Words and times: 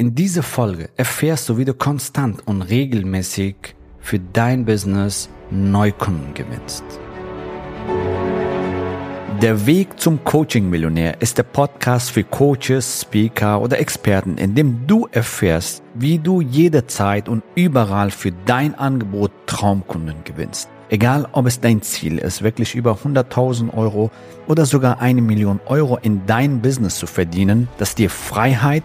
In 0.00 0.14
dieser 0.14 0.44
Folge 0.44 0.90
erfährst 0.96 1.48
du, 1.48 1.58
wie 1.58 1.64
du 1.64 1.74
konstant 1.74 2.46
und 2.46 2.62
regelmäßig 2.62 3.74
für 3.98 4.20
dein 4.20 4.64
Business 4.64 5.28
Neukunden 5.50 6.34
gewinnst. 6.34 6.84
Der 9.42 9.66
Weg 9.66 9.98
zum 9.98 10.22
Coaching-Millionär 10.22 11.20
ist 11.20 11.36
der 11.36 11.42
Podcast 11.42 12.12
für 12.12 12.22
Coaches, 12.22 13.00
Speaker 13.02 13.60
oder 13.60 13.80
Experten, 13.80 14.38
in 14.38 14.54
dem 14.54 14.86
du 14.86 15.08
erfährst, 15.10 15.82
wie 15.94 16.20
du 16.20 16.42
jederzeit 16.42 17.28
und 17.28 17.42
überall 17.56 18.12
für 18.12 18.30
dein 18.46 18.76
Angebot 18.76 19.32
Traumkunden 19.46 20.22
gewinnst. 20.22 20.68
Egal, 20.90 21.26
ob 21.32 21.46
es 21.46 21.58
dein 21.60 21.82
Ziel 21.82 22.18
ist, 22.18 22.42
wirklich 22.42 22.76
über 22.76 22.98
100.000 23.04 23.76
Euro 23.76 24.12
oder 24.46 24.64
sogar 24.64 25.00
eine 25.00 25.22
Million 25.22 25.58
Euro 25.66 25.98
in 26.00 26.24
dein 26.26 26.62
Business 26.62 27.00
zu 27.00 27.08
verdienen, 27.08 27.66
das 27.78 27.96
dir 27.96 28.10
Freiheit, 28.10 28.84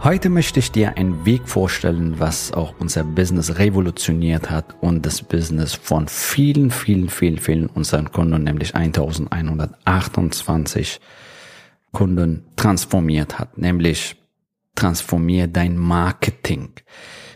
Heute 0.00 0.28
möchte 0.28 0.60
ich 0.60 0.70
dir 0.70 0.96
einen 0.96 1.26
Weg 1.26 1.48
vorstellen, 1.48 2.20
was 2.20 2.52
auch 2.52 2.72
unser 2.78 3.02
Business 3.02 3.58
revolutioniert 3.58 4.48
hat 4.48 4.76
und 4.80 5.04
das 5.04 5.22
Business 5.22 5.74
von 5.74 6.06
vielen, 6.06 6.70
vielen, 6.70 7.08
vielen, 7.08 7.38
vielen 7.38 7.66
unseren 7.66 8.12
Kunden, 8.12 8.44
nämlich 8.44 8.76
1128 8.76 11.00
Kunden 11.90 12.44
transformiert 12.54 13.40
hat, 13.40 13.58
nämlich 13.58 14.14
transformier 14.76 15.48
dein 15.48 15.76
Marketing. 15.76 16.68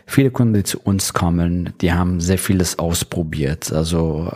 Viele 0.05 0.31
Kunden, 0.31 0.53
die 0.53 0.63
zu 0.63 0.79
uns 0.79 1.11
kommen, 1.11 1.73
die 1.81 1.91
haben 1.91 2.21
sehr 2.21 2.37
vieles 2.37 2.79
ausprobiert. 2.79 3.73
Also 3.73 4.31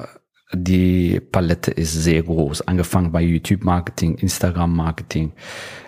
die 0.53 1.19
Palette 1.19 1.71
ist 1.71 1.93
sehr 1.93 2.23
groß, 2.23 2.61
angefangen 2.67 3.11
bei 3.11 3.21
YouTube-Marketing, 3.21 4.15
Instagram-Marketing, 4.15 5.33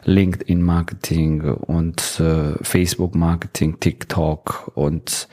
LinkedIn-Marketing 0.03 1.41
und 1.41 2.19
äh, 2.19 2.61
Facebook-Marketing, 2.61 3.79
TikTok 3.79 4.71
und 4.75 5.27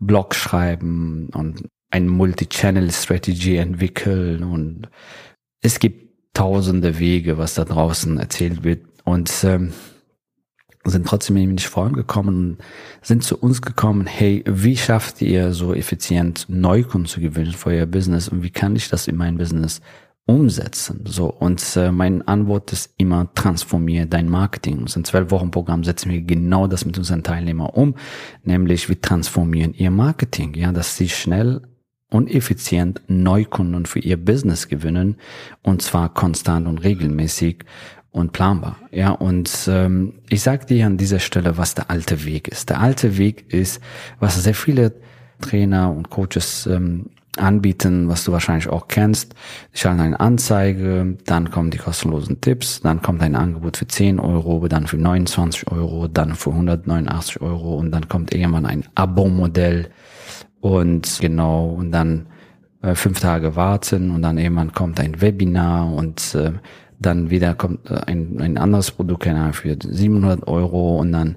Blog 0.00 0.34
schreiben 0.34 1.28
und 1.34 1.68
ein 1.90 2.06
Multi-Channel-Strategy 2.06 3.56
entwickeln 3.56 4.44
und 4.44 4.88
es 5.60 5.80
gibt 5.80 6.08
tausende 6.34 6.98
Wege, 7.00 7.36
was 7.36 7.54
da 7.54 7.64
draußen 7.64 8.18
erzählt 8.18 8.62
wird. 8.62 8.84
Und 9.04 9.32
ähm, 9.42 9.72
sind 10.88 11.06
trotzdem 11.06 11.36
eben 11.36 11.52
nicht 11.52 11.68
vorangekommen, 11.68 12.58
sind 13.02 13.22
zu 13.22 13.36
uns 13.38 13.62
gekommen, 13.62 14.06
hey, 14.06 14.44
wie 14.46 14.76
schafft 14.76 15.22
ihr 15.22 15.52
so 15.52 15.74
effizient 15.74 16.46
Neukunden 16.48 17.08
zu 17.08 17.20
gewinnen 17.20 17.52
für 17.52 17.70
euer 17.70 17.86
Business 17.86 18.28
und 18.28 18.42
wie 18.42 18.50
kann 18.50 18.76
ich 18.76 18.88
das 18.88 19.08
in 19.08 19.16
mein 19.16 19.38
Business 19.38 19.80
umsetzen? 20.26 21.04
So, 21.06 21.26
und 21.26 21.76
äh, 21.76 21.90
mein 21.90 22.26
Antwort 22.26 22.72
ist 22.72 22.92
immer, 22.96 23.32
transformiere 23.34 24.06
dein 24.06 24.28
Marketing. 24.28 24.78
Und 24.78 24.96
in 24.96 25.04
zwölf 25.04 25.30
Wochen 25.30 25.50
Programm 25.50 25.84
setzen 25.84 26.10
wir 26.10 26.22
genau 26.22 26.66
das 26.66 26.84
mit 26.84 26.98
unseren 26.98 27.22
Teilnehmern 27.22 27.70
um, 27.70 27.94
nämlich 28.44 28.88
wir 28.88 29.00
transformieren 29.00 29.74
ihr 29.74 29.90
Marketing, 29.90 30.54
ja, 30.54 30.72
dass 30.72 30.96
sie 30.96 31.08
schnell 31.08 31.62
und 32.10 32.30
effizient 32.30 33.02
Neukunden 33.06 33.86
für 33.86 33.98
ihr 33.98 34.16
Business 34.16 34.68
gewinnen 34.68 35.16
und 35.62 35.82
zwar 35.82 36.12
konstant 36.12 36.66
und 36.66 36.78
regelmäßig 36.78 37.64
und 38.18 38.32
planbar. 38.32 38.76
Ja, 38.90 39.10
und 39.10 39.50
ähm, 39.68 40.14
ich 40.28 40.42
sage 40.42 40.66
dir 40.66 40.86
an 40.86 40.96
dieser 40.96 41.18
Stelle, 41.18 41.56
was 41.56 41.74
der 41.74 41.90
alte 41.90 42.24
Weg 42.24 42.48
ist. 42.48 42.70
Der 42.70 42.80
alte 42.80 43.16
Weg 43.16 43.52
ist, 43.52 43.80
was 44.18 44.42
sehr 44.42 44.54
viele 44.54 44.92
Trainer 45.40 45.92
und 45.92 46.10
Coaches 46.10 46.66
ähm, 46.66 47.06
anbieten, 47.36 48.08
was 48.08 48.24
du 48.24 48.32
wahrscheinlich 48.32 48.68
auch 48.68 48.88
kennst. 48.88 49.34
Ich 49.72 49.80
schalte 49.80 50.02
eine 50.02 50.20
Anzeige, 50.20 51.16
dann 51.24 51.50
kommen 51.50 51.70
die 51.70 51.78
kostenlosen 51.78 52.40
Tipps, 52.40 52.80
dann 52.80 53.02
kommt 53.02 53.22
ein 53.22 53.36
Angebot 53.36 53.76
für 53.76 53.86
10 53.86 54.18
Euro, 54.18 54.66
dann 54.68 54.86
für 54.86 54.96
29 54.96 55.70
Euro, 55.70 56.08
dann 56.08 56.34
für 56.34 56.50
189 56.50 57.40
Euro 57.40 57.76
und 57.76 57.92
dann 57.92 58.08
kommt 58.08 58.34
irgendwann 58.34 58.66
ein 58.66 58.84
Abo-Modell 58.94 59.90
und 60.60 61.18
genau, 61.20 61.68
und 61.70 61.92
dann 61.92 62.26
äh, 62.82 62.94
fünf 62.94 63.20
Tage 63.20 63.56
warten 63.56 64.10
und 64.10 64.22
dann 64.22 64.38
irgendwann 64.38 64.72
kommt 64.72 65.00
ein 65.00 65.20
Webinar 65.20 65.92
und 65.92 66.34
äh, 66.34 66.52
dann 66.98 67.30
wieder 67.30 67.54
kommt 67.54 67.90
äh, 67.90 68.00
ein, 68.06 68.40
ein 68.40 68.58
anderes 68.58 68.90
Produkt 68.90 69.28
für 69.52 69.76
700 69.80 70.46
Euro 70.46 70.98
und 70.98 71.12
dann 71.12 71.36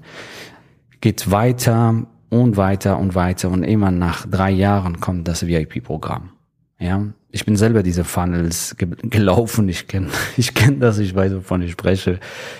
geht's 1.00 1.30
weiter 1.30 2.06
und 2.30 2.56
weiter 2.56 2.98
und 2.98 3.14
weiter 3.14 3.50
und 3.50 3.62
immer 3.62 3.90
nach 3.90 4.26
drei 4.26 4.50
Jahren 4.50 5.00
kommt 5.00 5.28
das 5.28 5.46
VIP-Programm. 5.46 6.30
Ja, 6.78 7.12
ich 7.30 7.44
bin 7.44 7.56
selber 7.56 7.82
diese 7.82 8.02
Funnels 8.02 8.76
ge 8.76 8.88
gelaufen. 9.02 9.68
Ich 9.68 9.86
kenne, 9.86 10.08
ich 10.36 10.52
kenne 10.52 10.78
das. 10.78 10.98
Ich 10.98 11.14
weiß, 11.14 11.34
wovon 11.34 11.62
ich 11.62 11.72
spreche. 11.72 12.18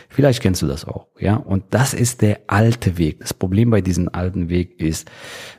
Vielleicht 0.08 0.40
kennst 0.40 0.62
du 0.62 0.66
das 0.66 0.84
auch. 0.84 1.08
Ja, 1.18 1.36
und 1.36 1.64
das 1.70 1.92
ist 1.92 2.22
der 2.22 2.40
alte 2.46 2.98
Weg. 2.98 3.20
Das 3.20 3.34
Problem 3.34 3.70
bei 3.70 3.80
diesem 3.80 4.08
alten 4.12 4.48
Weg 4.48 4.80
ist, 4.80 5.10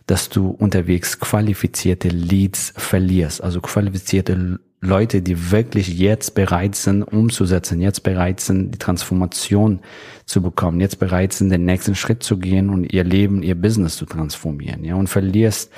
dass 0.07 0.29
du 0.29 0.49
unterwegs 0.49 1.19
qualifizierte 1.19 2.07
Leads 2.07 2.73
verlierst, 2.77 3.43
also 3.43 3.59
qualifizierte 3.61 4.59
Leute, 4.83 5.21
die 5.21 5.51
wirklich 5.51 5.87
jetzt 5.97 6.35
bereit 6.35 6.75
sind, 6.75 7.03
umzusetzen, 7.03 7.79
jetzt 7.79 8.03
bereit 8.03 8.41
sind, 8.41 8.73
die 8.73 8.77
Transformation 8.77 9.79
zu 10.25 10.41
bekommen, 10.41 10.81
jetzt 10.81 10.99
bereit 10.99 11.31
sind, 11.33 11.49
den 11.49 11.65
nächsten 11.65 11.95
Schritt 11.95 12.21
zu 12.21 12.37
gehen 12.37 12.69
und 12.69 12.91
ihr 12.91 13.03
Leben, 13.03 13.43
ihr 13.43 13.55
Business 13.55 13.95
zu 13.95 14.05
transformieren, 14.05 14.83
ja, 14.83 14.95
und 14.95 15.07
verlierst 15.07 15.71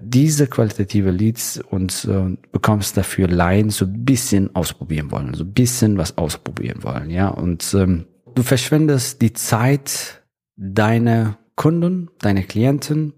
diese 0.00 0.46
qualitative 0.46 1.10
Leads 1.10 1.60
und 1.70 2.06
äh, 2.10 2.36
bekommst 2.50 2.96
dafür 2.96 3.28
Laien 3.28 3.70
so 3.70 3.84
ein 3.84 4.04
bisschen 4.04 4.54
ausprobieren 4.54 5.10
wollen, 5.10 5.34
so 5.34 5.44
ein 5.44 5.52
bisschen 5.52 5.98
was 5.98 6.16
ausprobieren 6.16 6.82
wollen, 6.82 7.10
ja, 7.10 7.28
und 7.28 7.74
ähm, 7.74 8.06
du 8.34 8.42
verschwendest 8.42 9.20
die 9.20 9.34
Zeit 9.34 10.22
deiner 10.56 11.38
Kunden, 11.56 12.08
deiner 12.20 12.42
Klienten 12.42 13.12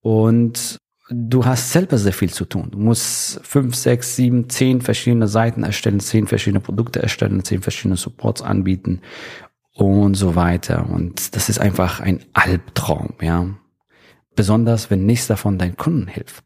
und 0.00 0.78
du 1.10 1.44
hast 1.44 1.72
selber 1.72 1.98
sehr 1.98 2.12
viel 2.12 2.30
zu 2.30 2.44
tun. 2.44 2.68
Du 2.70 2.78
musst 2.78 3.40
fünf, 3.42 3.74
sechs, 3.74 4.16
sieben, 4.16 4.48
zehn 4.48 4.80
verschiedene 4.80 5.28
Seiten 5.28 5.64
erstellen, 5.64 6.00
zehn 6.00 6.26
verschiedene 6.26 6.60
Produkte 6.60 7.02
erstellen, 7.02 7.44
zehn 7.44 7.62
verschiedene 7.62 7.96
Supports 7.96 8.42
anbieten 8.42 9.00
und 9.74 10.14
so 10.14 10.36
weiter. 10.36 10.88
Und 10.88 11.34
das 11.34 11.48
ist 11.48 11.58
einfach 11.58 12.00
ein 12.00 12.20
Albtraum, 12.32 13.14
ja. 13.20 13.46
Besonders, 14.36 14.90
wenn 14.90 15.04
nichts 15.04 15.26
davon 15.26 15.58
deinen 15.58 15.76
Kunden 15.76 16.06
hilft. 16.06 16.44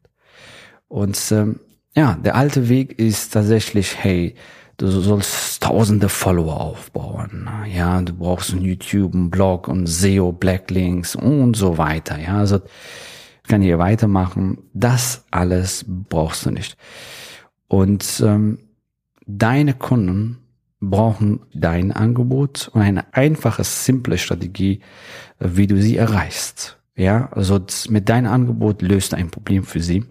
Und 0.87 1.19
ähm, 1.31 1.59
ja, 1.95 2.15
der 2.15 2.35
alte 2.35 2.67
Weg 2.67 2.97
ist 2.99 3.33
tatsächlich, 3.33 4.03
hey, 4.03 4.35
du 4.77 4.87
sollst 4.87 5.63
tausende 5.63 6.09
Follower 6.09 6.59
aufbauen. 6.59 7.47
Ja, 7.73 8.01
du 8.01 8.13
brauchst 8.13 8.51
ein 8.51 8.61
YouTube, 8.61 9.13
ein 9.13 9.29
Blog 9.29 9.67
und 9.67 9.87
SEO, 9.87 10.31
Blacklinks 10.31 11.15
und 11.15 11.55
so 11.55 11.77
weiter. 11.77 12.19
Ja, 12.19 12.39
also 12.39 12.59
kann 13.47 13.61
hier 13.61 13.79
weitermachen. 13.79 14.59
Das 14.73 15.25
alles 15.31 15.85
brauchst 15.87 16.45
du 16.45 16.51
nicht. 16.51 16.77
Und 17.67 18.23
ähm, 18.25 18.59
deine 19.25 19.73
Kunden 19.73 20.37
brauchen 20.79 21.41
dein 21.53 21.91
Angebot 21.91 22.69
und 22.73 22.81
eine 22.81 23.13
einfache, 23.13 23.63
simple 23.63 24.17
Strategie, 24.17 24.81
wie 25.39 25.67
du 25.67 25.81
sie 25.81 25.97
erreichst. 25.97 26.77
Ja, 26.95 27.29
also 27.31 27.59
mit 27.89 28.07
deinem 28.07 28.31
Angebot 28.31 28.81
löst 28.81 29.11
du 29.11 29.17
ein 29.17 29.29
Problem 29.29 29.63
für 29.63 29.81
sie. 29.81 30.05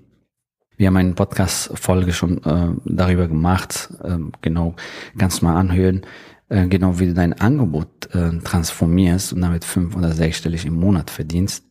Wir 0.77 0.89
haben 0.89 0.97
eine 0.97 1.15
Podcast-Folge 1.15 2.13
schon 2.13 2.43
äh, 2.43 2.73
darüber 2.85 3.29
gemacht. 3.29 3.91
Äh, 4.03 4.19
genau, 4.43 4.75
kannst 5.17 5.43
mal 5.43 5.57
anhören. 5.57 6.03
Äh, 6.49 6.67
genau, 6.67 6.99
wie 6.99 7.07
du 7.07 7.15
dein 7.15 7.33
Angebot 7.33 8.13
äh, 8.13 8.39
transformierst 8.41 9.33
und 9.33 9.41
damit 9.41 9.65
fünf 9.65 9.97
oder 9.97 10.13
sechsstellig 10.13 10.67
im 10.67 10.75
Monat 10.75 11.11
verdienst. 11.11 11.65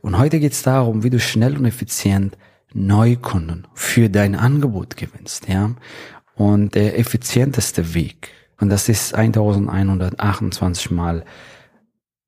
Und 0.00 0.18
heute 0.18 0.40
geht 0.40 0.52
es 0.52 0.62
darum, 0.62 1.02
wie 1.02 1.10
du 1.10 1.20
schnell 1.20 1.56
und 1.56 1.64
effizient 1.64 2.36
Neukunden 2.72 3.66
für 3.74 4.08
dein 4.08 4.34
Angebot 4.34 4.96
gewinnst, 4.96 5.48
ja. 5.48 5.74
Und 6.34 6.74
der 6.74 6.98
effizienteste 6.98 7.94
Weg, 7.94 8.30
und 8.60 8.68
das 8.68 8.88
ist 8.88 9.14
1128 9.14 10.90
Mal 10.90 11.24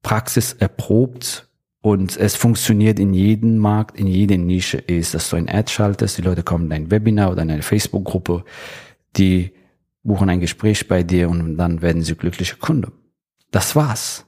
Praxis 0.02 0.54
erprobt 0.54 1.48
und 1.82 2.16
es 2.16 2.36
funktioniert 2.36 2.98
in 2.98 3.14
jedem 3.14 3.58
Markt, 3.58 3.98
in 3.98 4.06
jeder 4.06 4.36
Nische, 4.36 4.78
ist, 4.78 5.14
dass 5.14 5.30
du 5.30 5.36
ein 5.36 5.48
Ad 5.48 5.70
schaltest, 5.70 6.18
die 6.18 6.22
Leute 6.22 6.42
kommen 6.42 6.64
in 6.64 6.70
dein 6.70 6.90
Webinar 6.90 7.30
oder 7.30 7.42
in 7.42 7.50
eine 7.50 7.62
Facebook-Gruppe, 7.62 8.44
die 9.16 9.52
buchen 10.02 10.30
ein 10.30 10.40
Gespräch 10.40 10.88
bei 10.88 11.02
dir 11.02 11.28
und 11.28 11.56
dann 11.56 11.82
werden 11.82 12.02
sie 12.02 12.14
glückliche 12.14 12.56
Kunde. 12.56 12.92
Das 13.50 13.76
war's. 13.76 14.26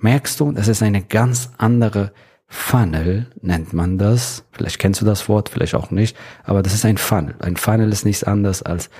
Merkst 0.00 0.40
du, 0.40 0.52
das 0.52 0.68
ist 0.68 0.82
eine 0.82 1.02
ganz 1.02 1.50
andere 1.58 2.12
Funnel 2.52 3.28
nennt 3.42 3.72
man 3.72 3.96
das. 3.96 4.44
Vielleicht 4.50 4.80
kennst 4.80 5.00
du 5.00 5.04
das 5.04 5.28
Wort, 5.28 5.48
vielleicht 5.48 5.76
auch 5.76 5.92
nicht, 5.92 6.16
aber 6.42 6.62
das 6.62 6.74
ist 6.74 6.84
ein 6.84 6.98
Funnel. 6.98 7.36
Ein 7.38 7.56
Funnel 7.56 7.92
ist 7.92 8.04
nichts 8.04 8.24
anderes 8.24 8.62
als 8.62 8.90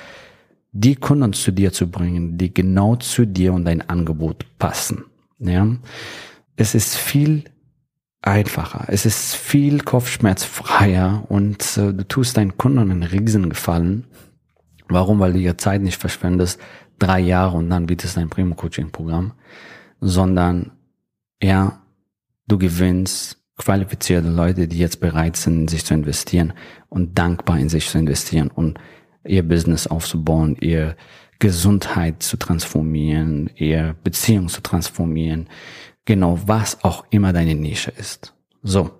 die 0.70 0.94
Kunden 0.94 1.32
zu 1.32 1.50
dir 1.50 1.72
zu 1.72 1.90
bringen, 1.90 2.38
die 2.38 2.54
genau 2.54 2.94
zu 2.94 3.26
dir 3.26 3.52
und 3.52 3.64
dein 3.64 3.88
Angebot 3.88 4.46
passen. 4.58 5.04
Ja, 5.40 5.66
es 6.54 6.76
ist 6.76 6.96
viel 6.96 7.44
einfacher, 8.22 8.84
es 8.86 9.04
ist 9.04 9.34
viel 9.34 9.80
kopfschmerzfreier 9.80 11.24
und 11.28 11.76
äh, 11.76 11.92
du 11.92 12.06
tust 12.06 12.36
deinen 12.36 12.56
Kunden 12.56 12.78
einen 12.78 13.02
Riesengefallen. 13.02 14.04
Warum? 14.88 15.18
Weil 15.18 15.32
du 15.32 15.40
ihre 15.40 15.56
Zeit 15.56 15.82
nicht 15.82 16.00
verschwendest, 16.00 16.60
drei 17.00 17.18
Jahre 17.18 17.56
und 17.56 17.68
dann 17.70 17.86
bietest 17.86 18.16
du 18.16 18.20
ein 18.20 18.30
Primo-Coaching-Programm, 18.30 19.32
sondern 20.00 20.70
ja, 21.42 21.82
du 22.46 22.58
gewinnst 22.58 23.38
qualifizierte 23.56 24.28
Leute, 24.28 24.68
die 24.68 24.78
jetzt 24.78 25.00
bereit 25.00 25.36
sind, 25.36 25.60
in 25.60 25.68
sich 25.68 25.84
zu 25.84 25.94
investieren 25.94 26.54
und 26.88 27.18
dankbar 27.18 27.58
in 27.58 27.68
sich 27.68 27.88
zu 27.88 27.98
investieren 27.98 28.48
und 28.48 28.78
ihr 29.24 29.46
Business 29.46 29.86
aufzubauen, 29.86 30.56
ihr 30.60 30.96
Gesundheit 31.38 32.22
zu 32.22 32.36
transformieren, 32.36 33.50
ihr 33.56 33.96
Beziehung 34.02 34.48
zu 34.48 34.62
transformieren, 34.62 35.48
genau 36.04 36.38
was 36.46 36.84
auch 36.84 37.04
immer 37.10 37.32
deine 37.32 37.54
Nische 37.54 37.90
ist. 37.90 38.34
So. 38.62 38.90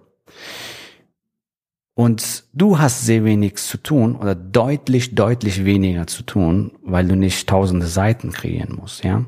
Und 1.95 2.45
du 2.55 2.79
hast 2.79 3.05
sehr 3.05 3.25
wenig 3.25 3.57
zu 3.57 3.77
tun 3.77 4.17
oder 4.17 4.35
deutlich, 4.35 5.15
deutlich 5.15 5.65
weniger 5.65 6.07
zu 6.07 6.23
tun, 6.23 6.73
weil 6.83 7.07
du 7.07 7.15
nicht 7.15 7.49
tausende 7.49 7.87
Seiten 7.87 8.33
kreieren 8.33 8.77
musst, 8.77 9.05
ja? 9.05 9.27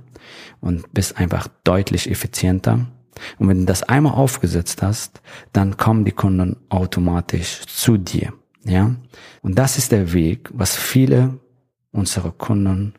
Und 0.60 0.90
bist 0.94 1.18
einfach 1.18 1.48
deutlich 1.64 2.10
effizienter. 2.10 2.86
Und 3.38 3.48
wenn 3.48 3.60
du 3.60 3.64
das 3.66 3.82
einmal 3.82 4.14
aufgesetzt 4.14 4.82
hast, 4.82 5.20
dann 5.52 5.76
kommen 5.76 6.04
die 6.04 6.12
Kunden 6.12 6.56
automatisch 6.68 7.62
zu 7.66 7.98
dir. 7.98 8.32
Ja, 8.64 8.94
und 9.42 9.58
das 9.58 9.76
ist 9.76 9.90
der 9.92 10.12
Weg, 10.12 10.48
was 10.52 10.76
viele 10.76 11.40
unserer 11.90 12.30
Kunden 12.30 12.94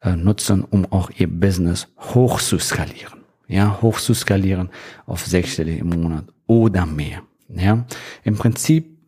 äh, 0.00 0.16
nutzen, 0.16 0.64
um 0.64 0.90
auch 0.90 1.10
ihr 1.16 1.28
Business 1.28 1.88
hoch 1.98 2.40
zu 2.40 2.58
skalieren. 2.58 3.24
Ja, 3.46 3.80
hoch 3.80 3.98
zu 3.98 4.12
skalieren 4.12 4.70
auf 5.06 5.24
sechsstellig 5.24 5.78
im 5.78 5.88
Monat 5.88 6.24
oder 6.46 6.84
mehr. 6.84 7.22
Ja, 7.48 7.86
im 8.24 8.36
Prinzip 8.36 8.98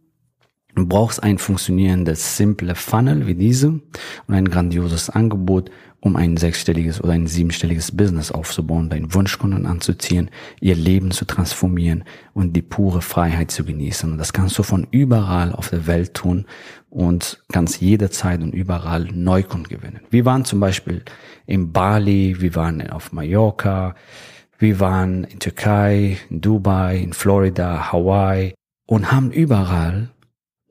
brauchst 0.74 1.22
ein 1.22 1.38
funktionierendes, 1.38 2.36
simple 2.36 2.74
Funnel 2.74 3.26
wie 3.26 3.34
diese 3.34 3.68
und 3.68 4.34
ein 4.34 4.48
grandioses 4.48 5.10
Angebot, 5.10 5.70
um 6.00 6.16
ein 6.16 6.36
sechsstelliges 6.36 7.02
oder 7.02 7.12
ein 7.12 7.26
siebenstelliges 7.26 7.94
Business 7.94 8.32
aufzubauen, 8.32 8.88
deinen 8.88 9.12
Wunschkunden 9.12 9.66
anzuziehen, 9.66 10.30
ihr 10.60 10.74
Leben 10.74 11.10
zu 11.10 11.26
transformieren 11.26 12.04
und 12.32 12.54
die 12.54 12.62
pure 12.62 13.02
Freiheit 13.02 13.50
zu 13.50 13.64
genießen. 13.64 14.12
Und 14.12 14.18
das 14.18 14.32
kannst 14.32 14.58
du 14.58 14.62
von 14.62 14.86
überall 14.90 15.52
auf 15.52 15.68
der 15.68 15.86
Welt 15.86 16.14
tun 16.14 16.46
und 16.88 17.42
kannst 17.52 17.80
jederzeit 17.80 18.42
und 18.42 18.54
überall 18.54 19.04
Neukunden 19.12 19.68
gewinnen. 19.68 20.00
Wir 20.10 20.24
waren 20.24 20.44
zum 20.44 20.58
Beispiel 20.58 21.02
in 21.46 21.72
Bali, 21.72 22.36
wir 22.40 22.54
waren 22.54 22.88
auf 22.90 23.12
Mallorca, 23.12 23.94
wir 24.58 24.80
waren 24.80 25.24
in 25.24 25.38
Türkei, 25.38 26.18
in 26.30 26.40
Dubai, 26.40 26.98
in 26.98 27.12
Florida, 27.12 27.92
Hawaii 27.92 28.54
und 28.86 29.12
haben 29.12 29.30
überall 29.30 30.10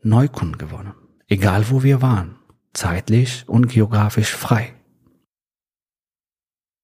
Neukunden 0.01 0.57
gewonnen. 0.57 0.93
Egal 1.27 1.69
wo 1.69 1.83
wir 1.83 2.01
waren. 2.01 2.35
Zeitlich 2.73 3.43
und 3.47 3.67
geografisch 3.69 4.35
frei. 4.35 4.73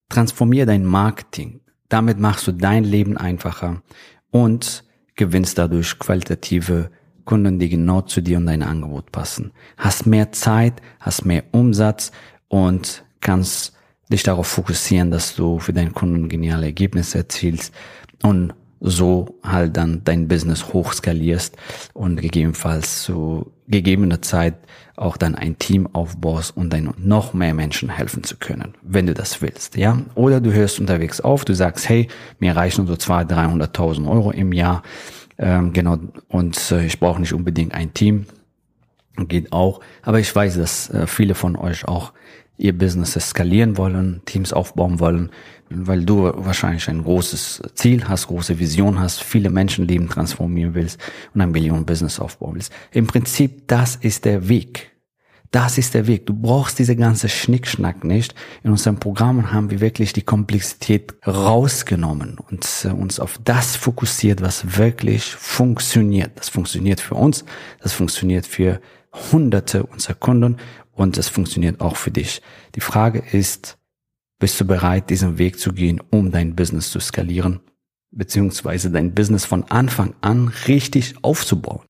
Transformier 0.09 0.65
dein 0.65 0.85
Marketing. 0.85 1.61
Damit 1.89 2.19
machst 2.19 2.47
du 2.47 2.51
dein 2.51 2.83
Leben 2.83 3.17
einfacher 3.17 3.81
und 4.31 4.83
gewinnst 5.15 5.57
dadurch 5.57 5.97
qualitative 5.99 6.91
Kunden, 7.25 7.59
die 7.59 7.69
genau 7.69 8.01
zu 8.01 8.21
dir 8.21 8.37
und 8.37 8.45
dein 8.45 8.63
Angebot 8.63 9.11
passen. 9.11 9.51
Hast 9.77 10.05
mehr 10.05 10.31
Zeit, 10.31 10.81
hast 10.99 11.25
mehr 11.25 11.43
Umsatz 11.51 12.11
und 12.47 13.03
kannst 13.21 13.73
dich 14.11 14.23
darauf 14.23 14.47
fokussieren, 14.47 15.09
dass 15.09 15.35
du 15.35 15.59
für 15.59 15.73
deinen 15.73 15.93
Kunden 15.93 16.29
geniale 16.29 16.67
Ergebnisse 16.67 17.19
erzielst 17.19 17.73
und 18.21 18.53
so 18.87 19.39
halt 19.43 19.77
dann 19.77 20.01
dein 20.03 20.27
Business 20.27 20.73
hochskalierst 20.73 21.57
und 21.93 22.21
gegebenenfalls 22.21 23.01
zu 23.03 23.51
gegebener 23.67 24.21
Zeit 24.21 24.53
auch 24.95 25.17
dann 25.17 25.33
ein 25.33 25.57
Team 25.57 25.89
aufbaust 25.91 26.55
und 26.55 26.71
dann 26.71 26.93
noch 26.97 27.33
mehr 27.33 27.55
Menschen 27.55 27.89
helfen 27.89 28.23
zu 28.23 28.37
können, 28.37 28.75
wenn 28.83 29.07
du 29.07 29.15
das 29.15 29.41
willst, 29.41 29.75
ja. 29.75 29.99
Oder 30.13 30.39
du 30.39 30.53
hörst 30.53 30.79
unterwegs 30.79 31.19
auf, 31.19 31.45
du 31.45 31.55
sagst, 31.55 31.89
hey, 31.89 32.07
mir 32.39 32.55
reichen 32.55 32.85
so 32.85 32.93
200.000, 32.93 33.73
300.000 33.73 34.09
Euro 34.09 34.31
im 34.31 34.53
Jahr, 34.53 34.83
ähm, 35.37 35.73
genau, 35.73 35.97
und 36.27 36.71
äh, 36.71 36.85
ich 36.85 36.99
brauche 36.99 37.19
nicht 37.19 37.33
unbedingt 37.33 37.73
ein 37.73 37.93
Team, 37.93 38.27
geht 39.17 39.51
auch. 39.51 39.81
Aber 40.03 40.19
ich 40.19 40.33
weiß, 40.33 40.57
dass 40.57 40.89
äh, 40.91 41.07
viele 41.07 41.35
von 41.35 41.55
euch 41.55 41.87
auch 41.87 42.13
ihr 42.57 42.77
Business 42.77 43.13
skalieren 43.13 43.77
wollen, 43.77 44.21
Teams 44.25 44.53
aufbauen 44.53 44.99
wollen, 44.99 45.29
weil 45.69 46.05
du 46.05 46.31
wahrscheinlich 46.35 46.89
ein 46.89 47.03
großes 47.03 47.61
Ziel 47.75 48.07
hast, 48.07 48.27
große 48.27 48.59
Vision 48.59 48.99
hast, 48.99 49.23
viele 49.23 49.49
Menschenleben 49.49 50.09
transformieren 50.09 50.73
willst 50.73 50.99
und 51.33 51.41
ein 51.41 51.51
Millionen-Business 51.51 52.19
aufbauen 52.19 52.55
willst. 52.55 52.71
Im 52.91 53.07
Prinzip, 53.07 53.67
das 53.67 53.95
ist 53.95 54.25
der 54.25 54.47
Weg. 54.47 54.91
Das 55.51 55.77
ist 55.77 55.93
der 55.93 56.05
Weg. 56.07 56.25
Du 56.25 56.33
brauchst 56.33 56.79
diese 56.79 56.97
ganze 56.97 57.29
Schnickschnack 57.29 58.03
nicht. 58.03 58.35
In 58.63 58.71
unserem 58.71 58.97
Programm 58.97 59.53
haben 59.53 59.69
wir 59.69 59.79
wirklich 59.79 60.11
die 60.11 60.21
Komplexität 60.21 61.13
rausgenommen 61.25 62.37
und 62.37 62.67
äh, 62.83 62.89
uns 62.89 63.21
auf 63.21 63.39
das 63.43 63.77
fokussiert, 63.77 64.41
was 64.41 64.77
wirklich 64.77 65.23
funktioniert. 65.23 66.31
Das 66.35 66.49
funktioniert 66.49 66.99
für 66.99 67.15
uns, 67.15 67.45
das 67.81 67.93
funktioniert 67.93 68.45
für 68.45 68.81
hunderte 69.31 69.83
unserer 69.83 70.15
Kunden 70.15 70.57
und 70.95 71.17
es 71.17 71.29
funktioniert 71.29 71.81
auch 71.81 71.97
für 71.97 72.11
dich. 72.11 72.41
Die 72.73 72.81
Frage 72.81 73.23
ist, 73.31 73.77
bist 74.39 74.59
du 74.59 74.65
bereit, 74.65 75.09
diesen 75.09 75.37
Weg 75.37 75.59
zu 75.59 75.71
gehen, 75.71 76.01
um 76.09 76.31
dein 76.31 76.55
Business 76.55 76.89
zu 76.89 76.99
skalieren, 76.99 77.59
beziehungsweise 78.11 78.89
dein 78.89 79.13
Business 79.13 79.45
von 79.45 79.63
Anfang 79.65 80.15
an 80.21 80.47
richtig 80.67 81.15
aufzubauen? 81.21 81.85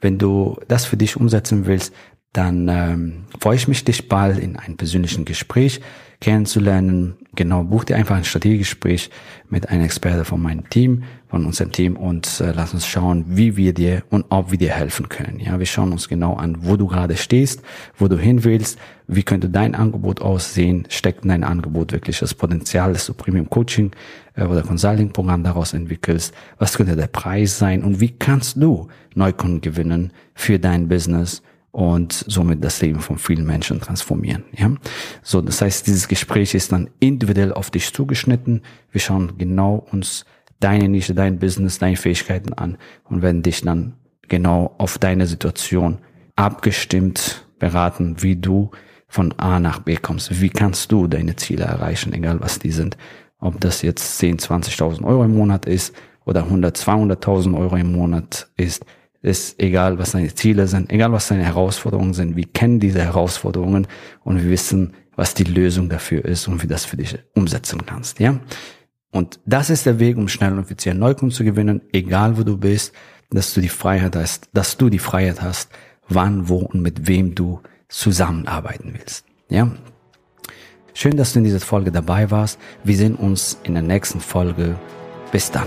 Wenn 0.00 0.18
du 0.18 0.58
das 0.66 0.84
für 0.84 0.96
dich 0.96 1.16
umsetzen 1.16 1.66
willst, 1.66 1.94
dann 2.32 2.68
ähm, 2.68 3.24
freue 3.38 3.56
ich 3.56 3.68
mich, 3.68 3.84
dich 3.84 4.08
bald 4.08 4.38
in 4.38 4.56
einem 4.56 4.76
persönlichen 4.76 5.24
Gespräch 5.24 5.80
kennenzulernen. 6.22 7.16
Genau, 7.34 7.64
buch 7.64 7.84
dir 7.84 7.96
einfach 7.96 8.16
ein 8.16 8.24
Strategiegespräch 8.24 9.10
mit 9.50 9.68
einem 9.68 9.84
Experte 9.84 10.24
von 10.24 10.40
meinem 10.40 10.68
Team, 10.70 11.02
von 11.28 11.44
unserem 11.44 11.72
Team 11.72 11.96
und 11.96 12.40
äh, 12.40 12.52
lass 12.52 12.72
uns 12.72 12.86
schauen, 12.86 13.24
wie 13.28 13.56
wir 13.56 13.74
dir 13.74 14.02
und 14.08 14.26
ob 14.30 14.50
wir 14.50 14.58
dir 14.58 14.70
helfen 14.70 15.08
können. 15.08 15.40
Ja, 15.40 15.58
wir 15.58 15.66
schauen 15.66 15.92
uns 15.92 16.08
genau 16.08 16.34
an, 16.34 16.58
wo 16.60 16.76
du 16.76 16.86
gerade 16.86 17.16
stehst, 17.16 17.62
wo 17.98 18.08
du 18.08 18.16
hin 18.18 18.44
willst, 18.44 18.78
wie 19.08 19.24
könnte 19.24 19.50
dein 19.50 19.74
Angebot 19.74 20.22
aussehen, 20.22 20.86
steckt 20.88 21.24
in 21.24 21.30
dein 21.30 21.44
Angebot 21.44 21.92
wirklich 21.92 22.20
das 22.20 22.34
Potenzial, 22.34 22.92
dass 22.92 23.06
du 23.06 23.14
Premium 23.14 23.50
Coaching 23.50 23.90
äh, 24.36 24.44
oder 24.44 24.62
Consulting 24.62 25.12
Programm 25.12 25.42
daraus 25.42 25.74
entwickelst, 25.74 26.32
was 26.58 26.76
könnte 26.76 26.96
der 26.96 27.08
Preis 27.08 27.58
sein 27.58 27.82
und 27.82 28.00
wie 28.00 28.10
kannst 28.10 28.56
du 28.56 28.88
Neukunden 29.14 29.60
gewinnen 29.60 30.12
für 30.34 30.58
dein 30.58 30.88
Business 30.88 31.42
und 31.72 32.12
somit 32.28 32.62
das 32.62 32.80
Leben 32.82 33.00
von 33.00 33.18
vielen 33.18 33.46
Menschen 33.46 33.80
transformieren. 33.80 34.44
Ja, 34.56 34.70
so 35.22 35.40
das 35.40 35.62
heißt, 35.62 35.86
dieses 35.86 36.06
Gespräch 36.06 36.54
ist 36.54 36.70
dann 36.70 36.90
individuell 37.00 37.52
auf 37.52 37.70
dich 37.70 37.92
zugeschnitten. 37.92 38.62
Wir 38.90 39.00
schauen 39.00 39.32
genau 39.38 39.86
uns 39.90 40.26
deine 40.60 40.88
Nische, 40.88 41.14
dein 41.14 41.38
Business, 41.38 41.78
deine 41.78 41.96
Fähigkeiten 41.96 42.52
an 42.52 42.76
und 43.04 43.22
werden 43.22 43.42
dich 43.42 43.62
dann 43.62 43.94
genau 44.28 44.74
auf 44.78 44.98
deine 44.98 45.26
Situation 45.26 45.98
abgestimmt 46.36 47.46
beraten, 47.58 48.16
wie 48.22 48.36
du 48.36 48.70
von 49.08 49.32
A 49.38 49.58
nach 49.58 49.80
B 49.80 49.96
kommst. 49.96 50.40
Wie 50.40 50.50
kannst 50.50 50.92
du 50.92 51.06
deine 51.06 51.36
Ziele 51.36 51.64
erreichen, 51.64 52.12
egal 52.12 52.40
was 52.40 52.58
die 52.58 52.70
sind. 52.70 52.96
Ob 53.38 53.60
das 53.60 53.82
jetzt 53.82 54.18
10, 54.18 54.38
20.000 54.38 55.04
Euro 55.04 55.24
im 55.24 55.34
Monat 55.34 55.66
ist 55.66 55.94
oder 56.24 56.44
100, 56.44 56.76
200.000 56.76 57.58
Euro 57.58 57.76
im 57.76 57.92
Monat 57.92 58.48
ist 58.56 58.84
ist 59.22 59.60
egal, 59.62 59.98
was 59.98 60.12
deine 60.12 60.34
Ziele 60.34 60.66
sind, 60.66 60.92
egal 60.92 61.12
was 61.12 61.28
deine 61.28 61.44
Herausforderungen 61.44 62.12
sind. 62.12 62.36
Wir 62.36 62.46
kennen 62.46 62.80
diese 62.80 63.00
Herausforderungen 63.00 63.86
und 64.24 64.42
wir 64.42 64.50
wissen, 64.50 64.94
was 65.14 65.34
die 65.34 65.44
Lösung 65.44 65.88
dafür 65.88 66.24
ist 66.24 66.48
und 66.48 66.62
wie 66.62 66.66
das 66.66 66.84
für 66.84 66.96
dich 66.96 67.18
umsetzen 67.34 67.86
kannst, 67.86 68.18
ja? 68.18 68.40
Und 69.12 69.40
das 69.44 69.68
ist 69.68 69.84
der 69.84 69.98
Weg, 69.98 70.16
um 70.16 70.26
schnell 70.26 70.52
und 70.52 70.60
effizient 70.60 70.98
Neukunden 70.98 71.36
zu 71.36 71.44
gewinnen, 71.44 71.82
egal 71.92 72.38
wo 72.38 72.44
du 72.44 72.56
bist, 72.56 72.94
dass 73.30 73.52
du 73.52 73.60
die 73.60 73.68
Freiheit 73.68 74.16
hast, 74.16 74.48
dass 74.54 74.78
du 74.78 74.88
die 74.88 74.98
Freiheit 74.98 75.42
hast, 75.42 75.70
wann, 76.08 76.48
wo 76.48 76.58
und 76.58 76.80
mit 76.80 77.06
wem 77.06 77.34
du 77.34 77.60
zusammenarbeiten 77.88 78.94
willst, 78.94 79.26
ja? 79.48 79.70
Schön, 80.94 81.16
dass 81.16 81.32
du 81.32 81.38
in 81.38 81.44
dieser 81.44 81.60
Folge 81.60 81.90
dabei 81.90 82.30
warst. 82.30 82.58
Wir 82.84 82.96
sehen 82.96 83.14
uns 83.14 83.58
in 83.62 83.74
der 83.74 83.82
nächsten 83.82 84.20
Folge. 84.20 84.76
Bis 85.30 85.50
dann. 85.50 85.66